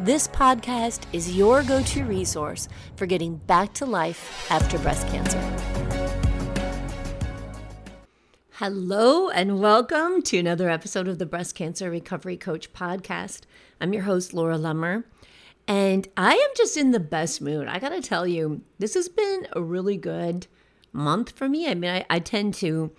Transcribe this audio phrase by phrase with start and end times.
[0.00, 5.40] This podcast is your go to resource for getting back to life after breast cancer.
[8.50, 13.44] Hello, and welcome to another episode of the Breast Cancer Recovery Coach podcast.
[13.80, 15.04] I'm your host, Laura Lummer,
[15.66, 17.66] and I am just in the best mood.
[17.66, 20.46] I gotta tell you, this has been a really good
[20.92, 21.70] month for me.
[21.70, 22.92] I mean, I, I tend to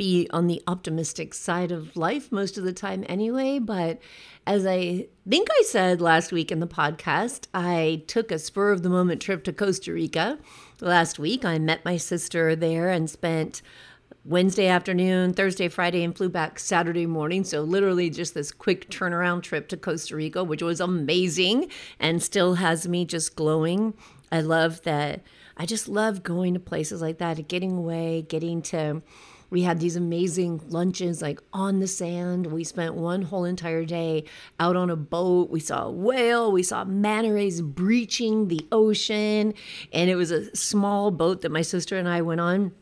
[0.00, 3.58] be on the optimistic side of life most of the time anyway.
[3.58, 4.00] But
[4.46, 8.82] as I think I said last week in the podcast, I took a spur of
[8.82, 10.38] the moment trip to Costa Rica
[10.80, 11.44] last week.
[11.44, 13.62] I met my sister there and spent
[14.24, 17.44] Wednesday afternoon, Thursday, Friday, and flew back Saturday morning.
[17.44, 22.54] So, literally, just this quick turnaround trip to Costa Rica, which was amazing and still
[22.54, 23.94] has me just glowing.
[24.32, 25.22] I love that.
[25.56, 29.02] I just love going to places like that, getting away, getting to
[29.50, 32.46] we had these amazing lunches like on the sand.
[32.46, 34.24] We spent one whole entire day
[34.58, 35.50] out on a boat.
[35.50, 36.52] We saw a whale.
[36.52, 39.54] We saw manta rays breaching the ocean.
[39.92, 42.72] And it was a small boat that my sister and I went on.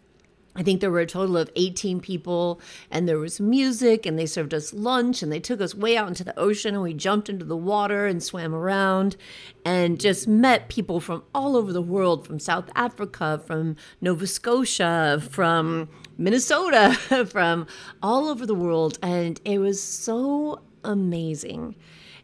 [0.59, 4.27] I think there were a total of 18 people, and there was music, and they
[4.27, 7.29] served us lunch, and they took us way out into the ocean, and we jumped
[7.29, 9.17] into the water and swam around,
[9.65, 15.23] and just met people from all over the world from South Africa, from Nova Scotia,
[15.31, 16.95] from Minnesota,
[17.31, 17.67] from
[18.03, 18.99] all over the world.
[19.03, 21.77] And it was so amazing.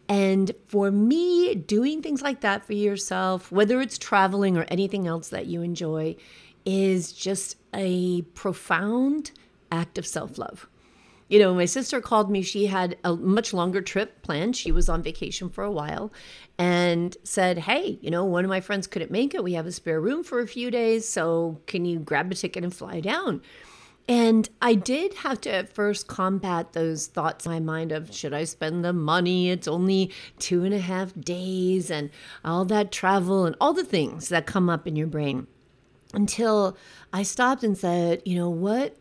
[0.08, 5.28] And for me, doing things like that for yourself, whether it's traveling or anything else
[5.28, 6.16] that you enjoy,
[6.66, 9.30] is just a profound
[9.70, 10.68] act of self love.
[11.28, 12.42] You know, my sister called me.
[12.42, 14.56] She had a much longer trip planned.
[14.56, 16.12] She was on vacation for a while
[16.58, 19.42] and said, Hey, you know, one of my friends couldn't make it.
[19.42, 21.08] We have a spare room for a few days.
[21.08, 23.40] So can you grab a ticket and fly down?
[24.06, 28.34] And I did have to at first combat those thoughts in my mind of should
[28.34, 29.48] I spend the money?
[29.50, 32.10] It's only two and a half days and
[32.44, 35.46] all that travel and all the things that come up in your brain
[36.12, 36.76] until
[37.12, 38.96] I stopped and said, you know, what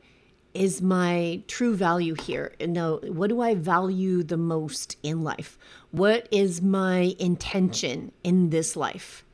[0.53, 2.53] is my true value here?
[2.61, 5.57] Now, what do I value the most in life?
[5.91, 9.25] What is my intention in this life?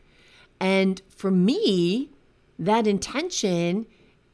[0.60, 2.10] And for me,
[2.58, 3.86] that intention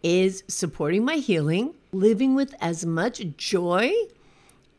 [0.06, 3.92] is supporting my healing, living with as much joy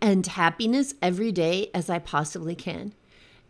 [0.00, 2.94] and happiness every day as I possibly can.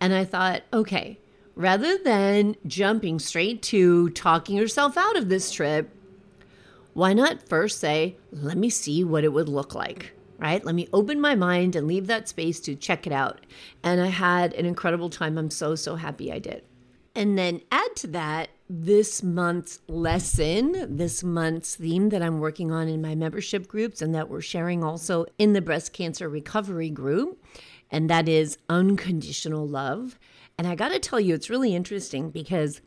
[0.00, 1.19] And I thought, okay,
[1.54, 5.91] rather than jumping straight to talking yourself out of this trip,
[6.94, 10.15] why not first say, let me see what it would look like?
[10.38, 10.65] Right?
[10.65, 13.41] Let me open my mind and leave that space to check it out.
[13.82, 15.36] And I had an incredible time.
[15.36, 16.62] I'm so, so happy I did.
[17.16, 22.88] And then add to that this month's lesson, this month's theme that I'm working on
[22.88, 27.43] in my membership groups and that we're sharing also in the breast cancer recovery group.
[27.91, 30.19] And that is unconditional love.
[30.59, 32.82] And I got to tell you, it's really interesting because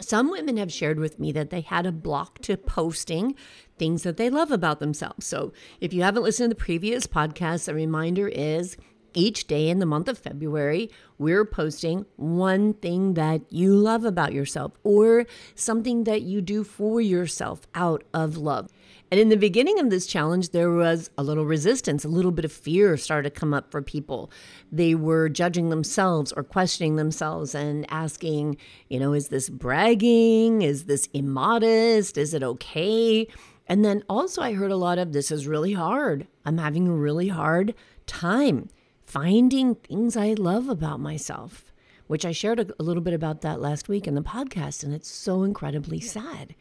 [0.00, 3.34] some women have shared with me that they had a block to posting
[3.78, 5.26] things that they love about themselves.
[5.26, 8.76] So if you haven't listened to the previous podcast, a reminder is
[9.14, 14.32] each day in the month of February, we're posting one thing that you love about
[14.32, 18.70] yourself or something that you do for yourself out of love.
[19.10, 22.44] And in the beginning of this challenge, there was a little resistance, a little bit
[22.44, 24.30] of fear started to come up for people.
[24.70, 28.56] They were judging themselves or questioning themselves and asking,
[28.88, 30.62] you know, is this bragging?
[30.62, 32.16] Is this immodest?
[32.18, 33.26] Is it okay?
[33.66, 36.26] And then also, I heard a lot of this is really hard.
[36.44, 37.74] I'm having a really hard
[38.06, 38.68] time
[39.10, 41.72] finding things I love about myself,
[42.06, 44.94] which I shared a, a little bit about that last week in the podcast, and
[44.94, 46.54] it's so incredibly sad.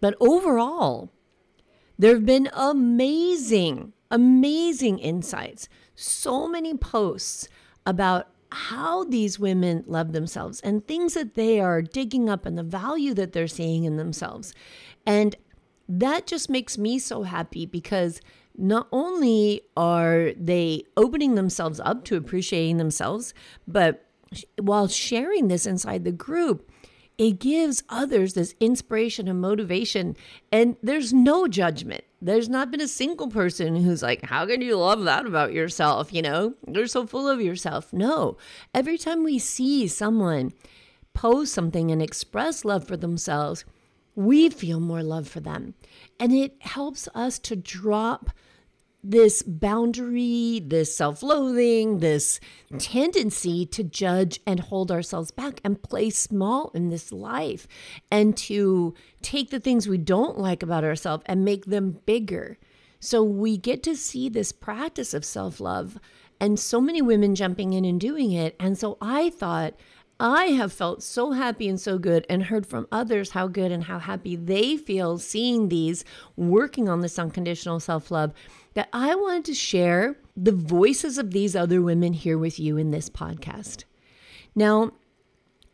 [0.00, 1.10] But overall,
[1.98, 5.68] there have been amazing, amazing insights.
[5.94, 7.46] So many posts
[7.84, 12.62] about how these women love themselves and things that they are digging up and the
[12.62, 14.54] value that they're seeing in themselves.
[15.06, 15.36] And
[15.88, 18.20] that just makes me so happy because
[18.56, 23.34] not only are they opening themselves up to appreciating themselves,
[23.66, 24.06] but
[24.60, 26.70] while sharing this inside the group,
[27.18, 30.16] it gives others this inspiration and motivation.
[30.50, 32.04] And there's no judgment.
[32.20, 36.12] There's not been a single person who's like, How can you love that about yourself?
[36.12, 37.92] You know, you're so full of yourself.
[37.92, 38.38] No.
[38.74, 40.52] Every time we see someone
[41.14, 43.64] post something and express love for themselves,
[44.14, 45.74] we feel more love for them.
[46.20, 48.30] And it helps us to drop
[49.04, 52.38] this boundary, this self loathing, this
[52.78, 57.66] tendency to judge and hold ourselves back and play small in this life
[58.10, 62.58] and to take the things we don't like about ourselves and make them bigger.
[63.00, 65.98] So we get to see this practice of self love
[66.40, 68.54] and so many women jumping in and doing it.
[68.60, 69.74] And so I thought,
[70.24, 73.82] I have felt so happy and so good and heard from others how good and
[73.82, 76.04] how happy they feel seeing these
[76.36, 78.32] working on this unconditional self love
[78.74, 82.92] that I wanted to share the voices of these other women here with you in
[82.92, 83.82] this podcast.
[84.54, 84.92] Now,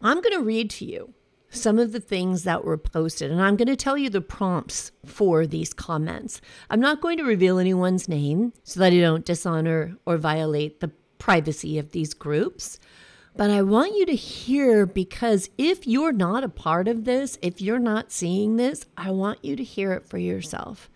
[0.01, 1.13] I'm going to read to you
[1.51, 4.93] some of the things that were posted, and I'm going to tell you the prompts
[5.05, 6.41] for these comments.
[6.71, 10.93] I'm not going to reveal anyone's name so that I don't dishonor or violate the
[11.19, 12.81] privacy of these groups.
[13.39, 17.61] But I want you to hear because if you're not a part of this, if
[17.61, 20.91] you're not seeing this, I want you to hear it for yourself.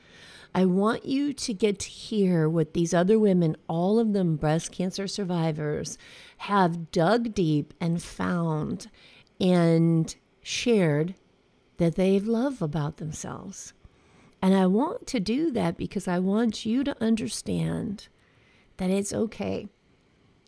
[0.53, 4.73] I want you to get to hear what these other women, all of them breast
[4.73, 5.97] cancer survivors,
[6.39, 8.91] have dug deep and found
[9.41, 10.13] and
[10.43, 11.15] shared
[11.77, 13.73] that they love about themselves.
[14.43, 18.09] And I want to do that because I want you to understand
[18.79, 19.69] that it's okay.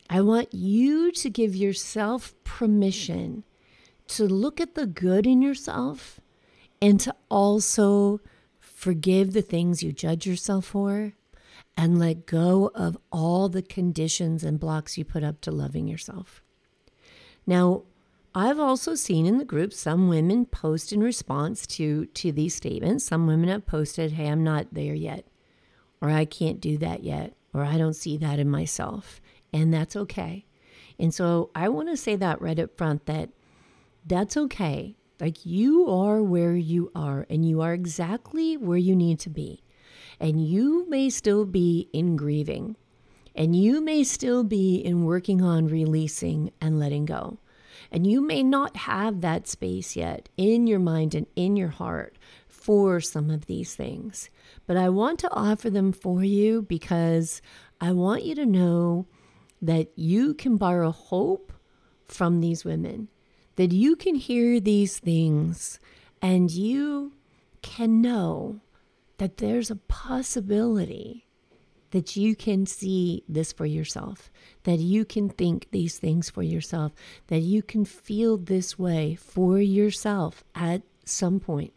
[0.08, 3.44] I want you to give yourself permission
[4.08, 6.20] to look at the good in yourself
[6.80, 8.20] and to also
[8.84, 11.14] Forgive the things you judge yourself for
[11.74, 16.42] and let go of all the conditions and blocks you put up to loving yourself.
[17.46, 17.84] Now,
[18.34, 23.06] I've also seen in the group some women post in response to to these statements.
[23.06, 25.24] Some women have posted, "Hey, I'm not there yet,"
[26.02, 29.18] or "I can't do that yet," or "I don't see that in myself,"
[29.54, 30.44] and that's okay.
[30.98, 33.30] And so I want to say that right up front that
[34.04, 34.96] that's okay.
[35.20, 39.62] Like you are where you are, and you are exactly where you need to be.
[40.20, 42.76] And you may still be in grieving,
[43.34, 47.38] and you may still be in working on releasing and letting go.
[47.92, 52.18] And you may not have that space yet in your mind and in your heart
[52.48, 54.30] for some of these things.
[54.66, 57.40] But I want to offer them for you because
[57.80, 59.06] I want you to know
[59.64, 61.52] that you can borrow hope
[62.05, 63.08] from these women
[63.56, 65.78] that you can hear these things
[66.20, 67.12] and you
[67.62, 68.61] can know
[69.19, 71.26] that there's a possibility
[71.93, 74.28] that you can see this for yourself,
[74.64, 76.93] that you can think these things for yourself,
[77.28, 81.72] that you can feel this way for yourself at some point.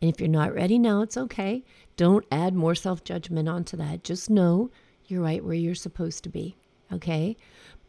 [0.00, 1.62] And if you're not ready now, it's okay.
[1.96, 4.02] Don't add more self judgment onto that.
[4.02, 4.70] Just know
[5.06, 6.56] you're right where you're supposed to be.
[6.94, 7.36] Okay.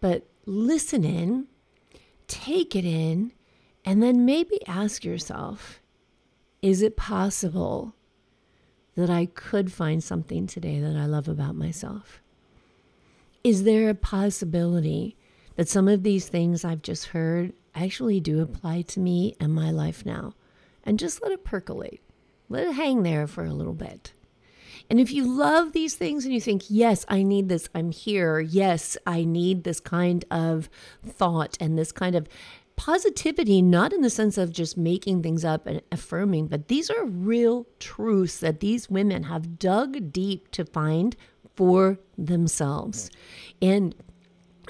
[0.02, 1.48] But listen in
[2.28, 3.31] take it in,
[3.84, 5.81] and then maybe ask yourself
[6.62, 7.94] is it possible
[8.96, 12.22] that I could find something today that I love about myself?
[13.44, 15.16] Is there a possibility
[15.57, 19.69] that some of these things I've just heard actually do apply to me and my
[19.69, 20.34] life now?
[20.84, 22.02] And just let it percolate,
[22.50, 24.13] let it hang there for a little bit.
[24.89, 28.39] And if you love these things and you think, yes, I need this, I'm here,
[28.39, 30.69] yes, I need this kind of
[31.05, 32.27] thought and this kind of
[32.75, 37.06] positivity, not in the sense of just making things up and affirming, but these are
[37.06, 41.15] real truths that these women have dug deep to find
[41.56, 43.09] for themselves.
[43.61, 43.95] And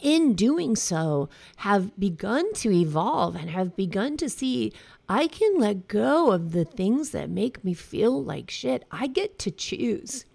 [0.06, 4.72] in doing so, have begun to evolve and have begun to see
[5.10, 8.86] I can let go of the things that make me feel like shit.
[8.92, 10.26] I get to choose.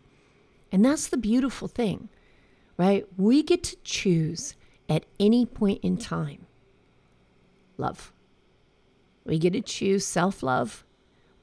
[0.72, 2.08] And that's the beautiful thing,
[2.76, 3.06] right?
[3.16, 4.54] We get to choose
[4.88, 6.46] at any point in time
[7.76, 8.12] love.
[9.24, 10.84] We get to choose self love.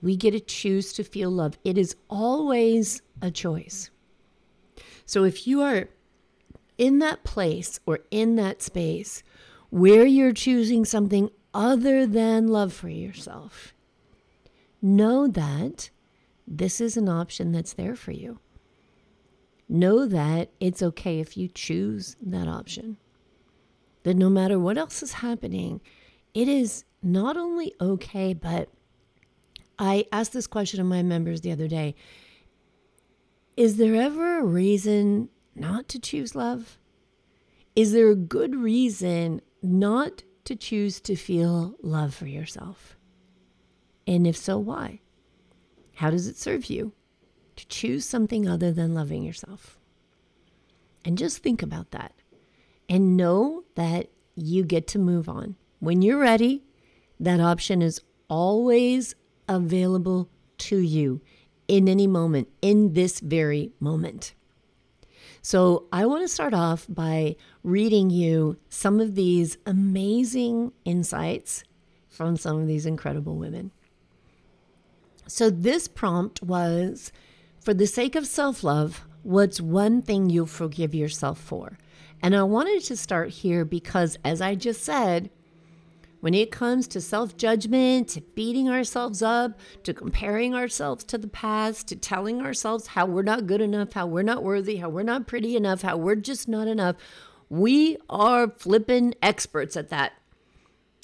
[0.01, 1.57] We get to choose to feel love.
[1.63, 3.89] It is always a choice.
[5.05, 5.87] So if you are
[6.77, 9.23] in that place or in that space
[9.69, 13.73] where you're choosing something other than love for yourself,
[14.81, 15.89] know that
[16.47, 18.39] this is an option that's there for you.
[19.67, 22.97] Know that it's okay if you choose that option.
[24.03, 25.81] That no matter what else is happening,
[26.33, 28.69] it is not only okay, but
[29.77, 31.95] I asked this question of my members the other day
[33.57, 35.29] Is there ever a reason
[35.59, 36.77] not to choose love?
[37.75, 42.97] Is there a good reason not to choose to feel love for yourself?
[44.05, 45.01] And if so, why?
[45.95, 46.93] How does it serve you
[47.55, 49.77] to choose something other than loving yourself?
[51.03, 52.13] And just think about that
[52.89, 55.55] and know that you get to move on.
[55.79, 56.63] When you're ready,
[57.19, 59.15] That option is always
[59.47, 61.21] available to you
[61.67, 64.33] in any moment, in this very moment.
[65.49, 71.63] So, I want to start off by reading you some of these amazing insights
[72.09, 73.71] from some of these incredible women.
[75.25, 77.13] So, this prompt was
[77.61, 81.77] for the sake of self love, what's one thing you'll forgive yourself for?
[82.21, 85.29] And I wanted to start here because, as I just said,
[86.27, 91.29] when it comes to self judgment, to beating ourselves up, to comparing ourselves to the
[91.29, 95.03] past, to telling ourselves how we're not good enough, how we're not worthy, how we're
[95.03, 96.97] not pretty enough, how we're just not enough,
[97.47, 100.11] we are flipping experts at that.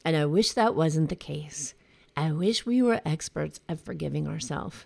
[0.03, 1.73] And I wish that wasn't the case.
[2.17, 4.85] I wish we were experts at forgiving ourselves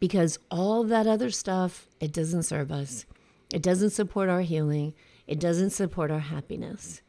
[0.00, 3.04] because all that other stuff, it doesn't serve us.
[3.52, 4.94] It doesn't support our healing.
[5.26, 7.02] It doesn't support our happiness.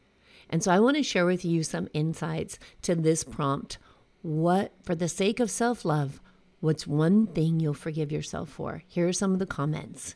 [0.50, 3.78] And so I want to share with you some insights to this prompt.
[4.22, 6.20] What, for the sake of self love,
[6.60, 8.82] what's one thing you'll forgive yourself for?
[8.86, 10.14] Here are some of the comments.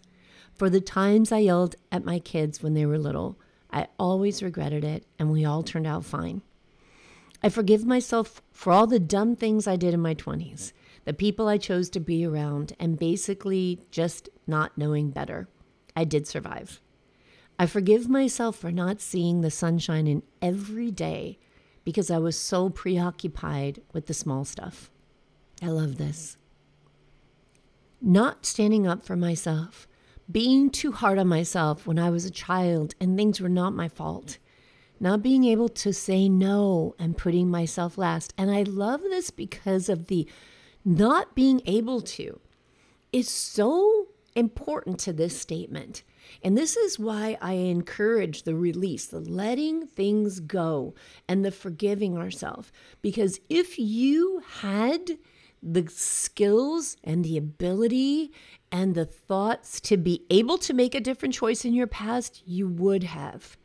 [0.52, 3.38] For the times I yelled at my kids when they were little,
[3.70, 6.42] I always regretted it, and we all turned out fine.
[7.42, 10.72] I forgive myself for all the dumb things I did in my 20s,
[11.04, 15.48] the people I chose to be around, and basically just not knowing better.
[15.96, 16.81] I did survive.
[17.62, 21.38] I forgive myself for not seeing the sunshine in every day
[21.84, 24.90] because I was so preoccupied with the small stuff.
[25.62, 26.36] I love this.
[28.00, 29.86] Not standing up for myself,
[30.28, 33.86] being too hard on myself when I was a child and things were not my
[33.86, 34.38] fault,
[34.98, 38.34] not being able to say no and putting myself last.
[38.36, 40.26] And I love this because of the
[40.84, 42.40] not being able to
[43.12, 46.02] is so important to this statement
[46.42, 50.94] and this is why I encourage the release, the letting things go,
[51.28, 52.72] and the forgiving ourselves.
[53.00, 55.18] Because if you had
[55.62, 58.32] the skills and the ability
[58.70, 62.68] and the thoughts to be able to make a different choice in your past, you
[62.68, 63.56] would have.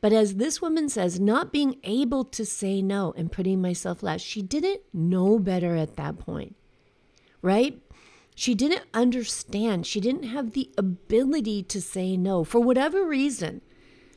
[0.00, 4.22] But as this woman says, not being able to say no and putting myself last,
[4.22, 6.54] she didn't know better at that point,
[7.40, 7.80] right?
[8.34, 9.86] She didn't understand.
[9.86, 13.60] She didn't have the ability to say no for whatever reason.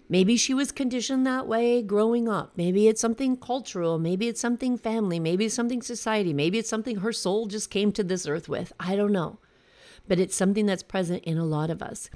[0.07, 2.53] Maybe she was conditioned that way growing up.
[2.55, 3.97] Maybe it's something cultural.
[3.97, 5.19] Maybe it's something family.
[5.19, 6.31] Maybe it's something society.
[6.31, 8.71] Maybe it's something her soul just came to this earth with.
[8.79, 9.39] I don't know.
[10.07, 12.09] But it's something that's present in a lot of us.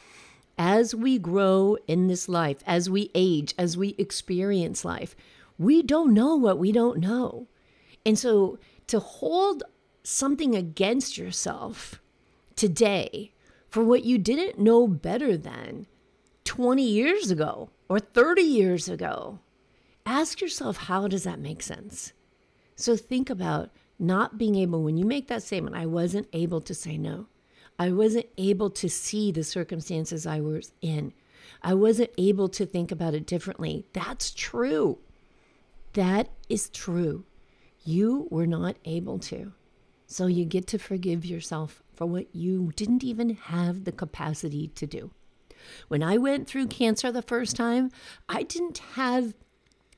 [0.57, 5.15] As we grow in this life, as we age, as we experience life,
[5.57, 7.47] we don't know what we don't know.
[8.05, 9.63] And so to hold
[10.09, 12.01] something against yourself
[12.55, 13.31] today
[13.69, 15.85] for what you didn't know better than
[16.45, 19.39] 20 years ago or 30 years ago.
[20.05, 22.13] Ask yourself, how does that make sense?
[22.75, 26.73] So think about not being able, when you make that statement, I wasn't able to
[26.73, 27.27] say no.
[27.77, 31.13] I wasn't able to see the circumstances I was in.
[31.61, 33.85] I wasn't able to think about it differently.
[33.93, 34.97] That's true.
[35.93, 37.25] That is true.
[37.83, 39.53] You were not able to.
[40.11, 44.87] So you get to forgive yourself for what you didn't even have the capacity to
[44.87, 45.11] do.
[45.87, 47.91] When I went through cancer the first time,
[48.27, 49.35] I didn't have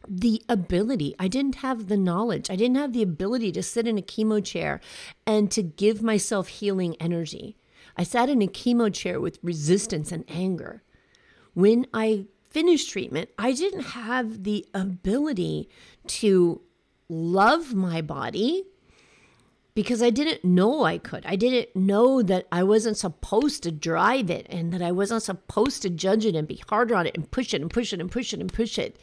[0.06, 3.98] the ability, I didn't have the knowledge, I didn't have the ability to sit in
[3.98, 4.82] a chemo chair
[5.26, 7.56] and to give myself healing energy.
[7.96, 10.84] I sat in a chemo chair with resistance and anger.
[11.54, 15.70] When I finished treatment, I didn't have the ability
[16.08, 16.62] to
[17.08, 18.66] love my body
[19.74, 21.26] because I didn't know I could.
[21.26, 25.82] I didn't know that I wasn't supposed to drive it and that I wasn't supposed
[25.84, 28.12] to judge it and be harder on it and push it and push it and
[28.12, 28.98] push it and push it.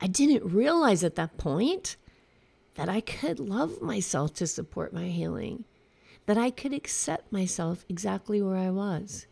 [0.00, 1.96] I didn't realize at that point
[2.74, 5.64] that I could love myself to support my healing,
[6.26, 9.26] that I could accept myself exactly where I was,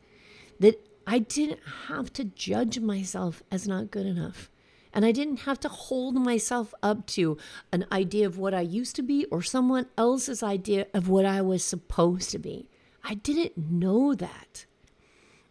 [0.58, 4.50] that I didn't have to judge myself as not good enough
[4.92, 7.38] and I didn't have to hold myself up to
[7.72, 11.40] an idea of what I used to be or someone else's idea of what I
[11.40, 12.68] was supposed to be.
[13.04, 14.66] I didn't know that.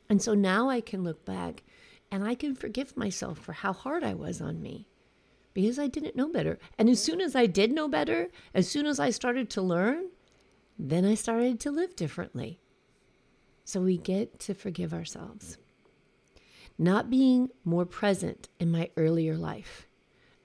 [0.10, 1.63] And so now I can look back
[2.12, 4.88] and I can forgive myself for how hard I was on me
[5.53, 6.58] because I didn't know better.
[6.77, 10.10] And as soon as I did know better, as soon as I started to learn,
[10.77, 12.60] then I started to live differently.
[13.65, 15.58] So we get to forgive ourselves
[16.79, 19.86] not being more present in my earlier life,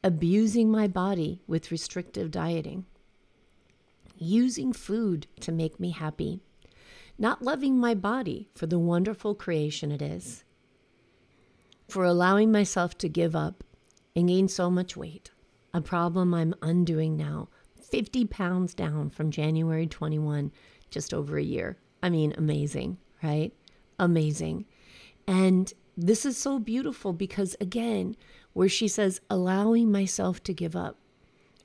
[0.02, 2.84] abusing my body with restrictive dieting,
[4.18, 6.40] using food to make me happy,
[7.16, 10.42] not loving my body for the wonderful creation it is,
[11.88, 13.62] for allowing myself to give up
[14.16, 15.30] and gain so much weight,
[15.72, 17.48] a problem I'm undoing now
[17.80, 20.50] 50 pounds down from January 21,
[20.90, 21.76] just over a year.
[22.02, 23.52] I mean, amazing, right?
[24.00, 24.64] Amazing.
[25.28, 28.16] And this is so beautiful because, again,
[28.52, 30.98] where she says, allowing myself to give up.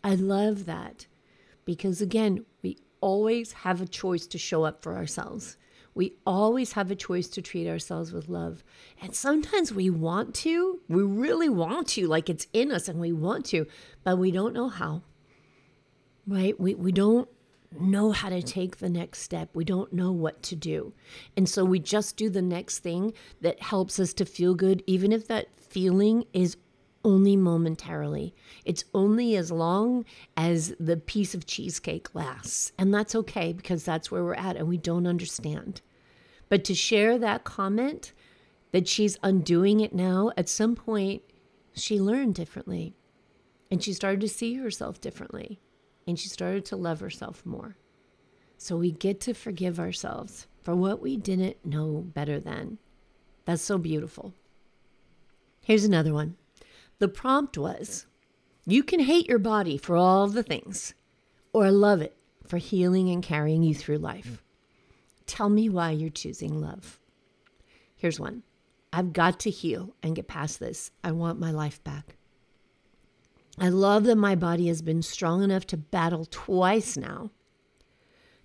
[0.03, 1.07] I love that
[1.65, 5.57] because, again, we always have a choice to show up for ourselves.
[5.95, 8.63] We always have a choice to treat ourselves with love.
[9.01, 13.11] And sometimes we want to, we really want to, like it's in us and we
[13.11, 13.65] want to,
[14.03, 15.01] but we don't know how.
[16.27, 16.57] Right?
[16.59, 17.27] We, we don't
[17.77, 19.49] know how to take the next step.
[19.53, 20.93] We don't know what to do.
[21.37, 25.11] And so we just do the next thing that helps us to feel good, even
[25.11, 26.57] if that feeling is
[27.05, 28.35] only momentarily.
[28.65, 32.71] It's only as long as the piece of cheesecake lasts.
[32.77, 35.81] And that's okay because that's where we're at and we don't understand.
[36.49, 38.11] But to share that comment
[38.71, 41.21] that she's undoing it now, at some point,
[41.73, 42.95] she learned differently
[43.71, 45.59] and she started to see herself differently
[46.07, 47.77] and she started to love herself more.
[48.57, 52.77] So we get to forgive ourselves for what we didn't know better then.
[53.45, 54.33] That's so beautiful.
[55.61, 56.35] Here's another one.
[56.99, 58.05] The prompt was
[58.65, 60.93] You can hate your body for all the things,
[61.53, 64.43] or love it for healing and carrying you through life.
[65.25, 66.99] Tell me why you're choosing love.
[67.95, 68.43] Here's one
[68.91, 70.91] I've got to heal and get past this.
[71.03, 72.17] I want my life back.
[73.59, 77.31] I love that my body has been strong enough to battle twice now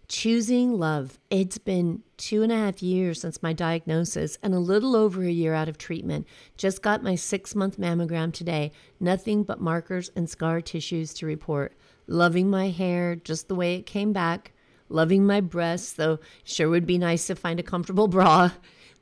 [0.07, 1.19] Choosing love.
[1.31, 5.31] It's been two and a half years since my diagnosis and a little over a
[5.31, 6.27] year out of treatment.
[6.59, 8.71] Just got my six month mammogram today.
[9.01, 11.75] Nothing but markers and scar tissues to report.
[12.07, 14.53] Loving my hair just the way it came back.
[14.91, 18.51] Loving my breasts, though sure would be nice to find a comfortable bra.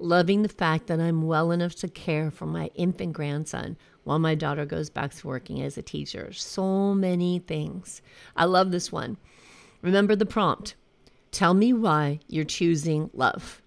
[0.03, 4.35] Loving the fact that I'm well enough to care for my infant grandson while my
[4.35, 6.33] daughter goes back to working as a teacher.
[6.33, 8.03] So many things.
[8.35, 9.17] I love this one.
[9.81, 10.75] Remember the prompt
[11.31, 13.63] Tell me why you're choosing love.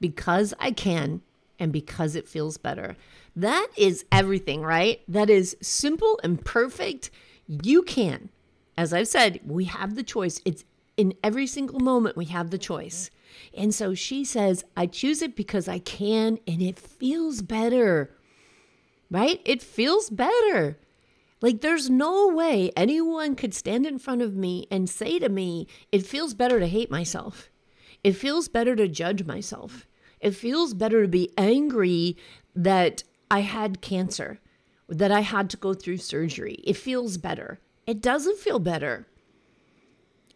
[0.00, 1.22] Because I can
[1.60, 2.96] and because it feels better.
[3.36, 5.02] That is everything, right?
[5.06, 7.12] That is simple and perfect.
[7.46, 8.28] You can.
[8.76, 10.40] As I've said, we have the choice.
[10.44, 10.64] It's
[10.96, 13.08] in every single moment we have the choice.
[13.56, 18.10] And so she says, I choose it because I can and it feels better.
[19.10, 19.40] Right?
[19.44, 20.78] It feels better.
[21.40, 25.66] Like, there's no way anyone could stand in front of me and say to me,
[25.92, 27.50] it feels better to hate myself.
[28.02, 29.86] It feels better to judge myself.
[30.20, 32.16] It feels better to be angry
[32.56, 34.40] that I had cancer,
[34.88, 36.62] that I had to go through surgery.
[36.64, 37.60] It feels better.
[37.86, 39.06] It doesn't feel better.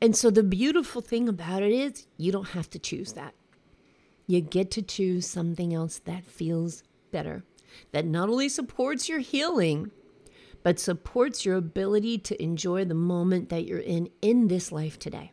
[0.01, 3.35] And so the beautiful thing about it is you don't have to choose that.
[4.27, 7.45] You get to choose something else that feels better,
[7.93, 9.91] that not only supports your healing,
[10.63, 15.33] but supports your ability to enjoy the moment that you're in in this life today.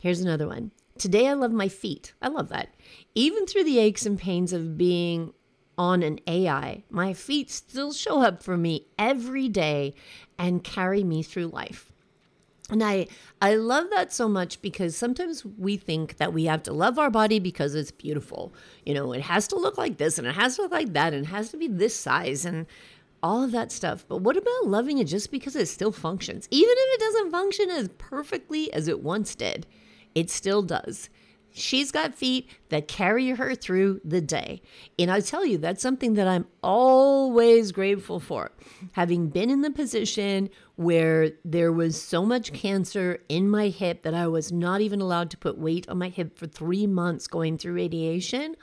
[0.00, 0.72] Here's another one.
[0.98, 2.14] Today I love my feet.
[2.22, 2.74] I love that.
[3.14, 5.32] Even through the aches and pains of being
[5.76, 9.94] on an AI, my feet still show up for me every day
[10.38, 11.92] and carry me through life.
[12.68, 13.06] And I
[13.40, 17.10] I love that so much because sometimes we think that we have to love our
[17.10, 18.52] body because it's beautiful.
[18.84, 21.14] You know, it has to look like this and it has to look like that
[21.14, 22.66] and it has to be this size and
[23.22, 24.04] all of that stuff.
[24.08, 26.48] But what about loving it just because it still functions?
[26.50, 29.66] Even if it doesn't function as perfectly as it once did,
[30.14, 31.08] it still does.
[31.52, 34.60] She's got feet that carry her through the day.
[34.98, 38.50] And I tell you, that's something that I'm always grateful for.
[38.92, 44.14] Having been in the position where there was so much cancer in my hip that
[44.14, 47.58] I was not even allowed to put weight on my hip for three months going
[47.58, 48.56] through radiation.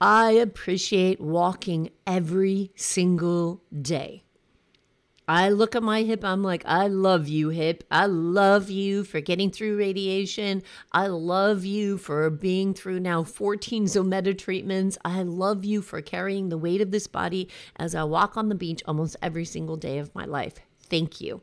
[0.00, 4.22] I appreciate walking every single day.
[5.28, 7.82] I look at my hip, I'm like, I love you, hip.
[7.90, 10.62] I love you for getting through radiation.
[10.92, 14.98] I love you for being through now 14 Zometa treatments.
[15.04, 18.54] I love you for carrying the weight of this body as I walk on the
[18.54, 20.60] beach almost every single day of my life.
[20.88, 21.42] Thank you.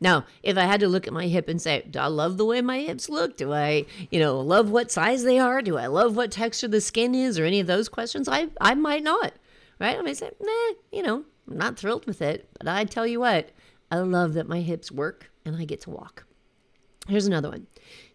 [0.00, 2.44] Now, if I had to look at my hip and say, do I love the
[2.44, 3.36] way my hips look?
[3.36, 5.62] Do I, you know, love what size they are?
[5.62, 8.28] Do I love what texture the skin is or any of those questions?
[8.28, 9.32] I, I might not,
[9.78, 9.96] right?
[9.96, 12.48] I might say, nah, you know, I'm not thrilled with it.
[12.58, 13.50] But I tell you what,
[13.90, 16.24] I love that my hips work and I get to walk.
[17.08, 17.66] Here's another one.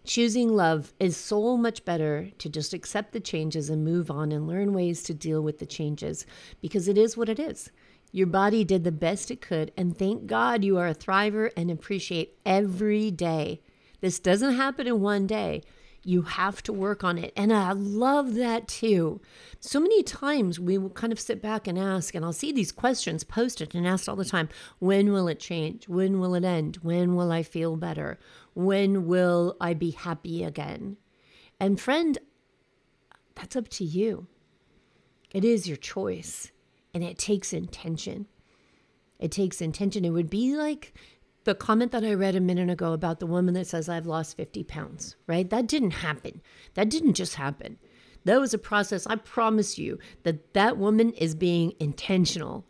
[0.03, 4.47] Choosing love is so much better to just accept the changes and move on and
[4.47, 6.25] learn ways to deal with the changes
[6.59, 7.71] because it is what it is.
[8.11, 11.71] Your body did the best it could, and thank God you are a thriver and
[11.71, 13.61] appreciate every day.
[14.01, 15.61] This doesn't happen in one day.
[16.03, 17.31] You have to work on it.
[17.37, 19.21] And I love that too.
[19.59, 22.71] So many times we will kind of sit back and ask, and I'll see these
[22.71, 25.87] questions posted and asked all the time when will it change?
[25.87, 26.77] When will it end?
[26.81, 28.19] When will I feel better?
[28.55, 30.97] When will I be happy again?
[31.59, 32.17] And friend,
[33.35, 34.25] that's up to you.
[35.31, 36.50] It is your choice,
[36.93, 38.27] and it takes intention.
[39.19, 40.03] It takes intention.
[40.03, 40.93] It would be like
[41.43, 44.37] the comment that I read a minute ago about the woman that says, I've lost
[44.37, 45.49] 50 pounds, right?
[45.49, 46.41] That didn't happen.
[46.75, 47.77] That didn't just happen.
[48.25, 49.07] That was a process.
[49.07, 52.65] I promise you that that woman is being intentional,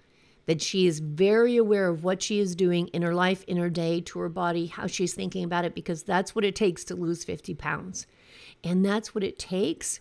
[0.46, 3.70] that she is very aware of what she is doing in her life, in her
[3.70, 6.96] day, to her body, how she's thinking about it, because that's what it takes to
[6.96, 8.08] lose 50 pounds.
[8.64, 10.00] And that's what it takes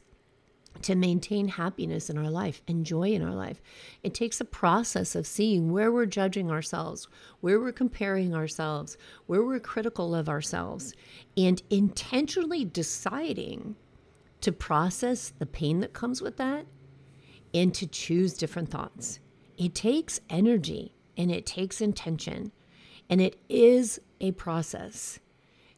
[0.83, 3.61] to maintain happiness in our life and joy in our life.
[4.03, 7.07] It takes a process of seeing where we're judging ourselves,
[7.41, 10.95] where we're comparing ourselves, where we're critical of ourselves,
[11.37, 13.77] and intentionally deciding
[14.41, 16.67] to process the pain that comes with that
[17.53, 19.21] and to choose different thoughts.
[19.59, 22.53] It takes energy and it takes intention,
[23.11, 25.19] and it is a process.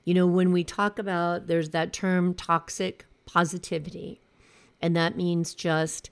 [0.04, 4.21] You know, when we talk about there's that term toxic positivity
[4.82, 6.10] and that means just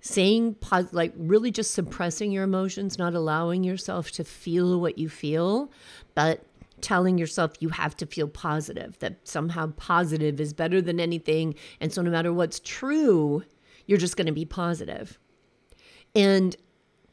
[0.00, 0.56] saying,
[0.92, 5.70] like, really just suppressing your emotions, not allowing yourself to feel what you feel,
[6.14, 6.44] but
[6.80, 11.54] telling yourself you have to feel positive, that somehow positive is better than anything.
[11.80, 13.44] And so, no matter what's true,
[13.86, 15.18] you're just going to be positive.
[16.14, 16.56] And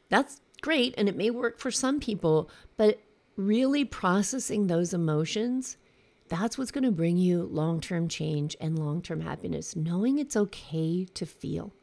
[0.08, 0.94] that's great.
[0.98, 3.00] And it may work for some people, but
[3.36, 5.76] really processing those emotions
[6.30, 9.76] that's what's going to bring you long term change and long term happiness.
[9.76, 11.74] Knowing it's okay to feel.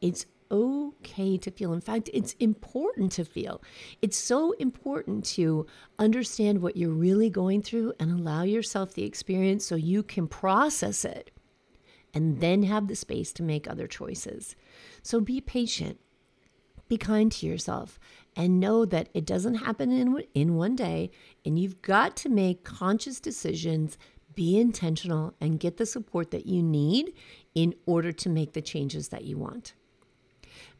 [0.00, 1.72] It's okay to feel.
[1.72, 3.62] In fact, it's important to feel.
[4.02, 5.66] It's so important to
[5.98, 11.04] understand what you're really going through and allow yourself the experience so you can process
[11.04, 11.30] it
[12.12, 14.54] and then have the space to make other choices.
[15.02, 15.98] So be patient,
[16.88, 17.98] be kind to yourself,
[18.36, 21.10] and know that it doesn't happen in, in one day.
[21.44, 23.98] And you've got to make conscious decisions,
[24.34, 27.12] be intentional, and get the support that you need
[27.54, 29.74] in order to make the changes that you want.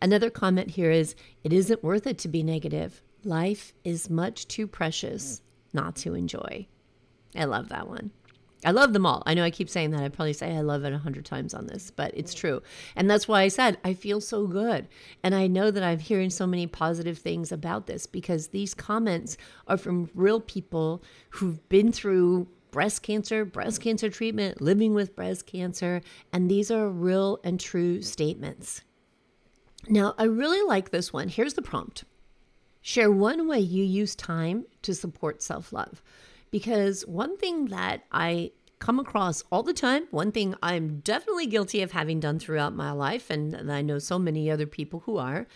[0.01, 3.03] Another comment here is it isn't worth it to be negative.
[3.25, 6.67] Life is much too precious not to enjoy.
[7.37, 8.11] I love that one.
[8.65, 9.23] I love them all.
[9.27, 10.03] I know I keep saying that.
[10.03, 12.63] I probably say I love it a hundred times on this, but it's true.
[12.95, 14.89] And that's why I said I feel so good.
[15.23, 19.37] And I know that I'm hearing so many positive things about this because these comments
[19.67, 25.47] are from real people who've been through breast cancer, breast cancer treatment, living with breast
[25.47, 26.01] cancer.
[26.33, 28.83] And these are real and true statements.
[29.89, 31.29] Now, I really like this one.
[31.29, 32.05] Here's the prompt
[32.81, 36.03] Share one way you use time to support self love.
[36.53, 41.83] Because one thing that I come across all the time, one thing I'm definitely guilty
[41.83, 45.49] of having done throughout my life, and I know so many other people who are,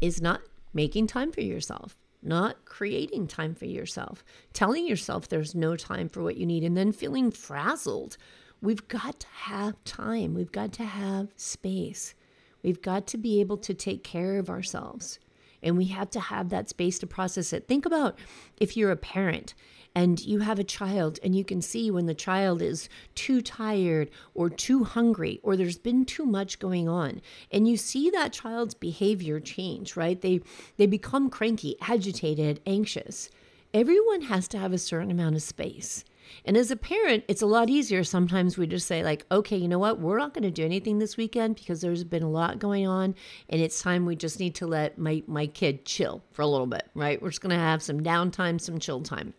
[0.00, 0.40] is not
[0.72, 6.22] making time for yourself not creating time for yourself, telling yourself there's no time for
[6.22, 8.16] what you need, and then feeling frazzled.
[8.62, 10.34] We've got to have time.
[10.34, 12.14] We've got to have space.
[12.62, 15.18] We've got to be able to take care of ourselves.
[15.62, 17.68] And we have to have that space to process it.
[17.68, 18.18] Think about
[18.56, 19.54] if you're a parent
[19.94, 24.10] and you have a child and you can see when the child is too tired
[24.34, 28.74] or too hungry or there's been too much going on and you see that child's
[28.74, 30.40] behavior change right they
[30.76, 33.30] they become cranky agitated anxious
[33.72, 36.04] everyone has to have a certain amount of space
[36.44, 38.04] and as a parent, it's a lot easier.
[38.04, 40.00] Sometimes we just say, like, okay, you know what?
[40.00, 43.14] We're not going to do anything this weekend because there's been a lot going on.
[43.48, 46.66] And it's time we just need to let my, my kid chill for a little
[46.66, 47.20] bit, right?
[47.20, 49.34] We're just going to have some downtime, some chill time.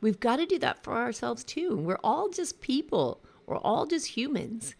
[0.00, 1.76] We've got to do that for ourselves too.
[1.76, 4.74] We're all just people, we're all just humans,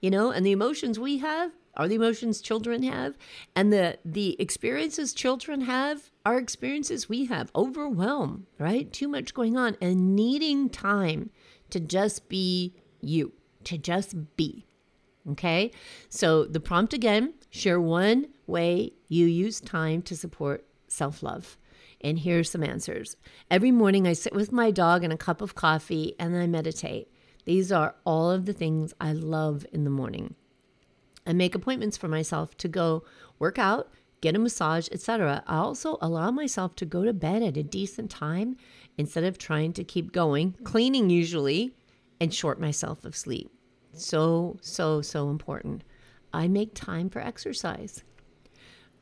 [0.00, 3.16] you know, and the emotions we have are the emotions children have.
[3.54, 7.50] And the the experiences children have are experiences we have.
[7.54, 8.92] Overwhelm right?
[8.92, 11.30] Too much going on and needing time
[11.70, 13.32] to just be you
[13.64, 14.66] to just be
[15.30, 15.70] okay?
[16.08, 21.58] So the prompt again share one way you use time to support self-love
[22.00, 23.16] and here's some answers.
[23.50, 27.08] Every morning, I sit with my dog and a cup of coffee and I meditate.
[27.44, 30.34] These are all of the things I love in the morning.
[31.26, 33.04] I make appointments for myself to go
[33.38, 35.42] work out, get a massage, etc.
[35.46, 38.56] I also allow myself to go to bed at a decent time
[38.96, 41.74] instead of trying to keep going, cleaning usually,
[42.20, 43.50] and short myself of sleep.
[43.92, 45.84] So, so, so important.
[46.32, 48.04] I make time for exercise.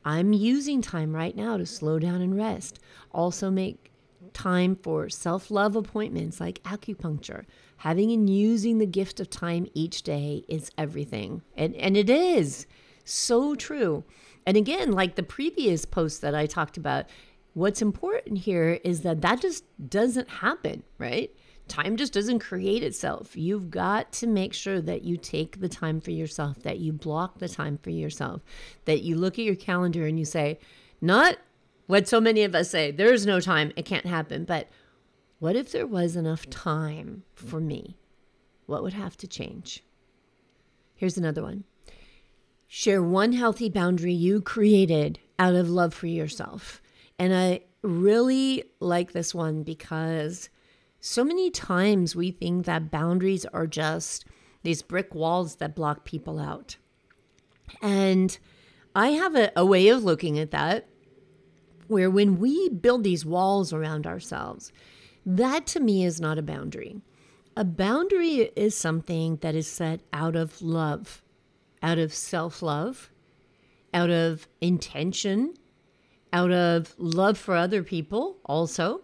[0.07, 2.79] I'm using time right now to slow down and rest.
[3.11, 3.91] Also, make
[4.31, 7.43] time for self love appointments like acupuncture.
[7.75, 11.41] Having and using the gift of time each day is everything.
[11.57, 12.67] And, and it is
[13.03, 14.05] so true.
[14.45, 17.07] And again, like the previous post that I talked about,
[17.53, 21.35] what's important here is that that just doesn't happen, right?
[21.67, 23.35] Time just doesn't create itself.
[23.35, 27.39] You've got to make sure that you take the time for yourself, that you block
[27.39, 28.41] the time for yourself,
[28.85, 30.59] that you look at your calendar and you say,
[31.01, 31.37] not
[31.87, 34.45] what so many of us say, there's no time, it can't happen.
[34.45, 34.69] But
[35.39, 37.97] what if there was enough time for me?
[38.65, 39.83] What would have to change?
[40.95, 41.63] Here's another one
[42.69, 46.81] share one healthy boundary you created out of love for yourself.
[47.17, 50.49] And I really like this one because
[51.07, 54.25] so many times we think that boundaries are just
[54.63, 56.75] these brick walls that block people out.
[57.81, 58.37] And
[58.95, 60.87] I have a, a way of looking at that
[61.87, 64.73] where when we build these walls around ourselves,
[65.25, 67.01] that to me is not a boundary.
[67.55, 71.23] A boundary is something that is set out of love,
[71.81, 73.09] out of self love,
[73.93, 75.53] out of intention,
[76.33, 79.01] out of love for other people, also.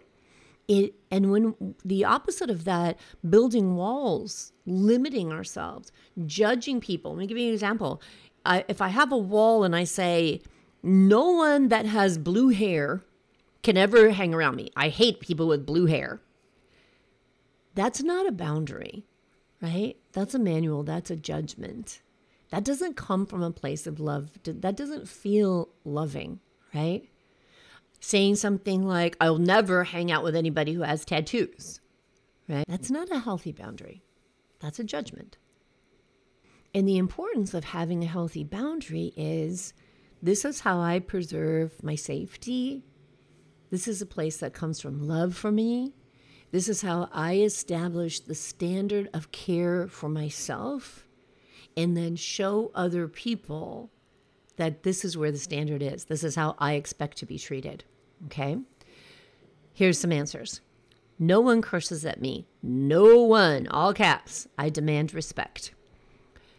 [0.66, 2.98] It, and when the opposite of that,
[3.28, 5.92] building walls, limiting ourselves,
[6.26, 7.12] judging people.
[7.12, 8.00] Let me give you an example.
[8.46, 10.40] I, if I have a wall and I say,
[10.82, 13.02] no one that has blue hair
[13.62, 14.70] can ever hang around me.
[14.76, 16.20] I hate people with blue hair.
[17.74, 19.04] That's not a boundary,
[19.60, 19.96] right?
[20.12, 22.00] That's a manual, that's a judgment.
[22.50, 24.30] That doesn't come from a place of love.
[24.44, 26.40] That doesn't feel loving,
[26.74, 27.08] right?
[28.06, 31.80] Saying something like, I'll never hang out with anybody who has tattoos,
[32.46, 32.66] right?
[32.68, 34.02] That's not a healthy boundary.
[34.60, 35.38] That's a judgment.
[36.74, 39.72] And the importance of having a healthy boundary is
[40.20, 42.84] this is how I preserve my safety.
[43.70, 45.94] This is a place that comes from love for me.
[46.50, 51.08] This is how I establish the standard of care for myself
[51.74, 53.90] and then show other people
[54.56, 56.04] that this is where the standard is.
[56.04, 57.84] This is how I expect to be treated.
[58.26, 58.58] Okay?
[59.72, 60.60] Here's some answers.
[61.18, 62.46] No one curses at me.
[62.62, 64.48] No one, all caps.
[64.58, 65.72] I demand respect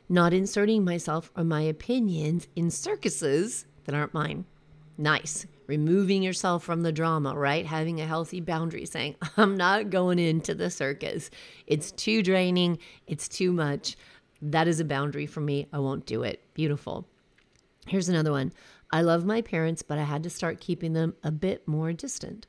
[0.09, 4.45] not inserting myself or my opinions in circuses that aren't mine.
[4.97, 5.45] Nice.
[5.67, 7.65] Removing yourself from the drama, right?
[7.65, 11.29] Having a healthy boundary saying, I'm not going into the circus.
[11.65, 12.77] It's too draining.
[13.07, 13.97] It's too much.
[14.41, 15.67] That is a boundary for me.
[15.73, 16.41] I won't do it.
[16.53, 17.07] Beautiful.
[17.87, 18.53] Here's another one.
[18.91, 22.47] I love my parents, but I had to start keeping them a bit more distant.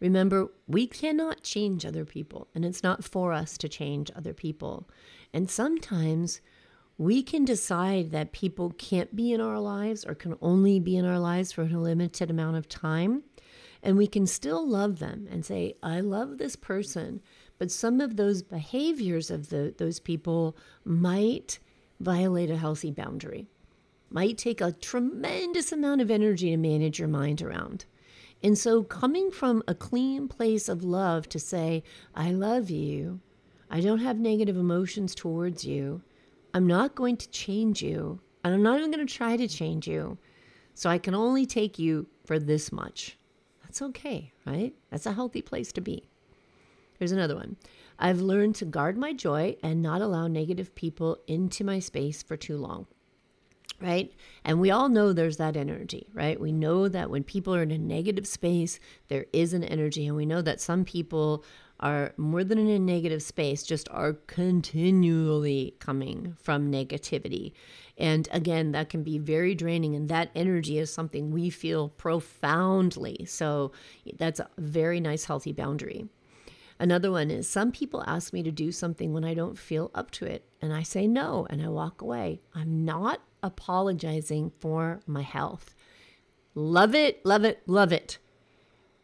[0.00, 4.88] Remember, we cannot change other people, and it's not for us to change other people.
[5.32, 6.40] And sometimes
[6.98, 11.04] we can decide that people can't be in our lives or can only be in
[11.04, 13.22] our lives for a limited amount of time.
[13.82, 17.20] And we can still love them and say, I love this person.
[17.58, 21.58] But some of those behaviors of the, those people might
[22.00, 23.46] violate a healthy boundary,
[24.14, 27.84] might take a tremendous amount of energy to manage your mind around.
[28.42, 31.82] And so, coming from a clean place of love to say,
[32.14, 33.20] I love you,
[33.70, 36.00] I don't have negative emotions towards you
[36.54, 39.88] I'm not going to change you, and I'm not even going to try to change
[39.88, 40.18] you.
[40.74, 43.18] So I can only take you for this much.
[43.64, 44.72] That's okay, right?
[44.88, 46.04] That's a healthy place to be.
[46.96, 47.56] Here's another one.
[47.98, 52.36] I've learned to guard my joy and not allow negative people into my space for
[52.36, 52.86] too long.
[53.84, 54.14] Right?
[54.44, 56.40] And we all know there's that energy, right?
[56.40, 60.06] We know that when people are in a negative space, there is an energy.
[60.06, 61.44] And we know that some people
[61.80, 67.52] are more than in a negative space, just are continually coming from negativity.
[67.98, 73.26] And again, that can be very draining, and that energy is something we feel profoundly.
[73.26, 73.72] So
[74.16, 76.08] that's a very nice, healthy boundary.
[76.78, 80.10] Another one is some people ask me to do something when I don't feel up
[80.12, 82.40] to it, and I say no and I walk away.
[82.54, 85.74] I'm not apologizing for my health.
[86.54, 88.18] Love it, love it, love it.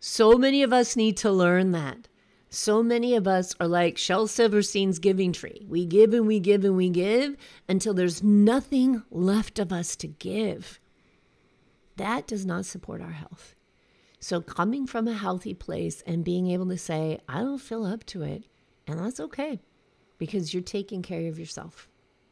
[0.00, 2.08] So many of us need to learn that.
[2.48, 5.64] So many of us are like Shel Silverstein's giving tree.
[5.68, 7.36] We give and we give and we give
[7.68, 10.80] until there's nothing left of us to give.
[11.96, 13.54] That does not support our health.
[14.18, 18.04] So, coming from a healthy place and being able to say, I don't feel up
[18.06, 18.44] to it,
[18.86, 19.60] and that's okay
[20.18, 21.88] because you're taking care of yourself,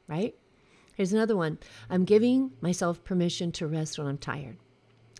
[0.07, 0.35] right?
[0.99, 1.59] Here's another one
[1.89, 4.57] I'm giving myself permission to rest when I'm tired.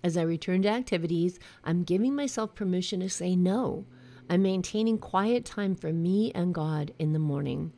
[0.03, 3.87] As I return to activities, I'm giving myself permission to say no
[4.29, 7.73] I'm maintaining quiet time for me and God in the morning.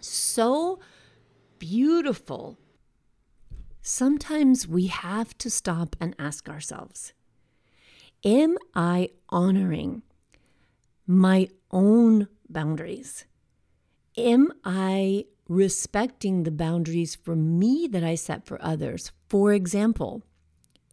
[0.00, 0.80] So
[1.58, 2.58] beautiful.
[3.80, 7.14] Sometimes we have to stop and ask ourselves
[8.22, 10.02] Am I honoring
[11.06, 13.24] my own boundaries?
[14.18, 19.12] Am I respecting the boundaries for me that I set for others?
[19.28, 20.22] For example,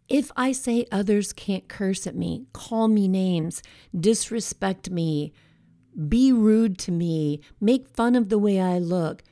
[0.08, 3.62] if I say others can't curse at me, call me names,
[3.98, 5.32] disrespect me,
[6.08, 9.22] be rude to me, make fun of the way I look,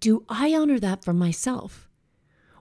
[0.00, 1.89] do I honor that for myself?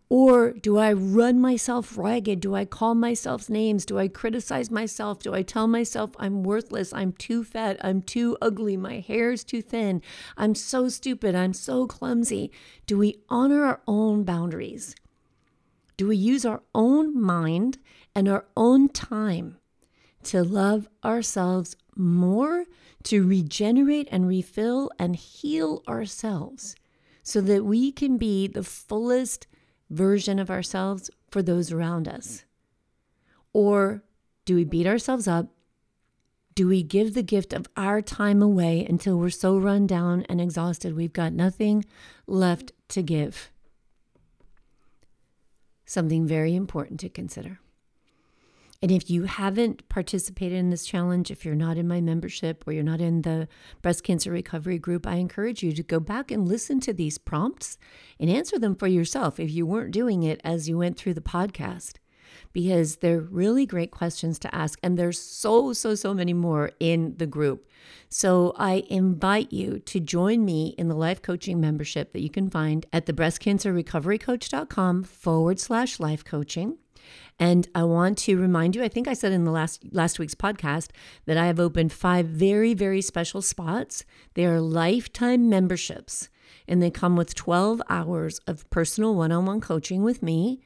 [0.10, 2.39] Or do I run myself ragged?
[2.39, 3.86] Do I call myself names?
[3.86, 5.19] Do I criticize myself?
[5.19, 6.91] Do I tell myself I'm worthless?
[6.91, 7.78] I'm too fat.
[7.82, 8.76] I'm too ugly.
[8.76, 10.02] My hair's too thin.
[10.36, 11.36] I'm so stupid.
[11.36, 12.52] I'm so clumsy.
[12.88, 14.95] Do we honor our own boundaries?
[15.95, 17.78] Do we use our own mind
[18.15, 19.58] and our own time
[20.24, 22.65] to love ourselves more,
[23.04, 26.76] to regenerate and refill and heal ourselves
[27.22, 29.45] so that we can be the fullest
[29.89, 32.45] version of ourselves for those around us?
[33.54, 34.04] Or
[34.45, 35.47] do we beat ourselves up?
[36.56, 40.41] Do we give the gift of our time away until we're so run down and
[40.41, 41.86] exhausted we've got nothing
[42.28, 43.49] left to give?
[45.86, 47.60] Something very important to consider.
[48.82, 52.72] And if you haven't participated in this challenge, if you're not in my membership or
[52.72, 53.50] you're not in the
[53.82, 57.78] breast cancer recovery group, I encourage you to go back and listen to these prompts
[58.20, 61.22] and answer them for yourself if you weren't doing it as you went through the
[61.22, 61.96] podcast.
[62.54, 67.15] Because they're really great questions to ask, and there's so, so, so many more in
[67.18, 67.68] the group.
[68.08, 72.50] So I invite you to join me in the life coaching membership that you can
[72.50, 76.78] find at the breastcancerrecoverycoach.com forward slash life coaching.
[77.40, 80.36] And I want to remind you, I think I said in the last last week's
[80.36, 80.90] podcast
[81.26, 84.04] that I have opened five very very special spots.
[84.34, 86.30] They are lifetime memberships
[86.68, 90.60] and they come with 12 hours of personal one-on-one coaching with me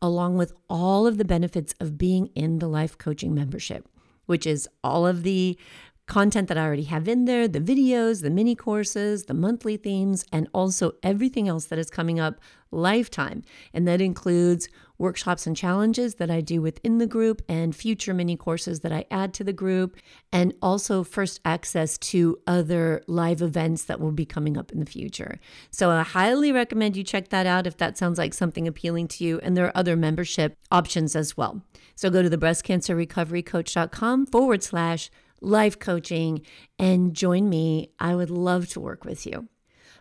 [0.00, 3.88] along with all of the benefits of being in the life coaching membership,
[4.26, 5.58] which is all of the
[6.06, 10.24] content that I already have in there, the videos, the mini courses, the monthly themes,
[10.32, 13.42] and also everything else that is coming up lifetime.
[13.74, 18.36] And that includes workshops and challenges that I do within the group and future mini
[18.36, 19.96] courses that I add to the group,
[20.32, 24.86] and also first access to other live events that will be coming up in the
[24.86, 25.38] future.
[25.70, 29.24] So I highly recommend you check that out if that sounds like something appealing to
[29.24, 29.38] you.
[29.42, 31.62] And there are other membership options as well.
[31.94, 36.42] So go to the breastcancerrecoverycoach.com forward slash life coaching
[36.78, 37.92] and join me.
[37.98, 39.48] I would love to work with you.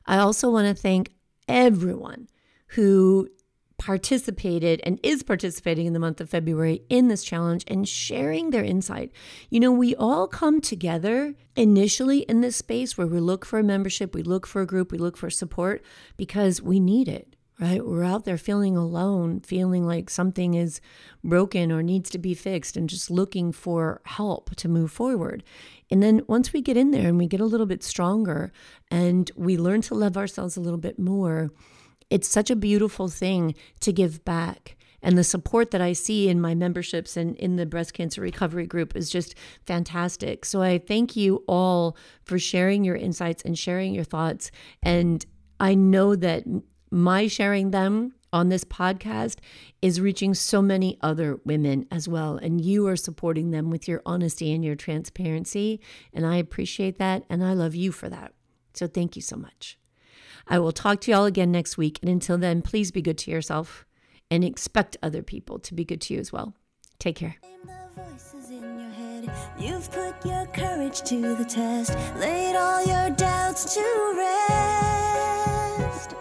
[0.06, 1.12] I also want to thank
[1.48, 2.28] everyone
[2.70, 3.30] who
[3.78, 8.64] participated and is participating in the month of February in this challenge and sharing their
[8.64, 9.12] insight.
[9.50, 13.64] You know, we all come together initially in this space where we look for a
[13.64, 15.84] membership, we look for a group, we look for support
[16.18, 17.36] because we need it.
[17.60, 17.84] Right?
[17.84, 20.80] We're out there feeling alone, feeling like something is
[21.24, 25.44] broken or needs to be fixed, and just looking for help to move forward.
[25.90, 28.52] And then once we get in there and we get a little bit stronger
[28.92, 31.50] and we learn to love ourselves a little bit more,
[32.10, 34.78] it's such a beautiful thing to give back.
[35.02, 38.66] And the support that I see in my memberships and in the breast cancer recovery
[38.66, 40.44] group is just fantastic.
[40.44, 44.50] So I thank you all for sharing your insights and sharing your thoughts.
[44.82, 45.26] And
[45.60, 46.44] I know that
[46.90, 49.38] my sharing them on this podcast
[49.82, 52.38] is reaching so many other women as well.
[52.38, 55.80] And you are supporting them with your honesty and your transparency.
[56.14, 57.24] And I appreciate that.
[57.30, 58.34] And I love you for that.
[58.74, 59.78] So thank you so much.
[60.50, 62.00] I will talk to you all again next week.
[62.02, 63.86] And until then, please be good to yourself
[64.30, 66.54] and expect other people to be good to you as well.
[67.00, 67.38] Take care.
[69.60, 76.16] You've put your courage to the test, laid all your doubts to rest.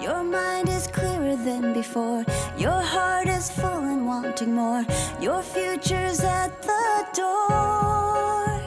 [0.00, 2.24] Your mind is clearer than before,
[2.56, 4.86] your heart is full and wanting more.
[5.20, 8.62] Your future's at the door.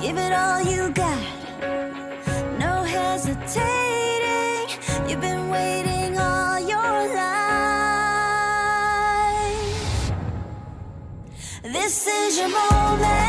[0.00, 1.39] Give it all you got
[3.54, 5.08] hesitating.
[5.08, 7.32] You've been waiting all your life.
[11.62, 13.19] This is your moment.